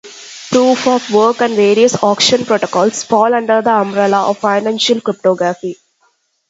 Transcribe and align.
Proof 0.49 0.87
of 0.87 1.11
work 1.13 1.41
and 1.41 1.53
various 1.55 2.01
auction 2.01 2.43
protocols 2.43 3.03
fall 3.03 3.35
under 3.35 3.61
the 3.61 3.69
umbrella 3.69 4.27
of 4.31 4.39
Financial 4.39 4.99
Cryptography. 4.99 5.77